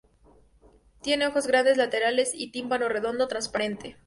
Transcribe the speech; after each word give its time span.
Tiene 1.03 1.27
ojos 1.27 1.45
grandes 1.45 1.77
laterales 1.77 2.31
y 2.33 2.49
tímpano 2.51 2.89
redondo, 2.89 3.27
transparente. 3.27 3.97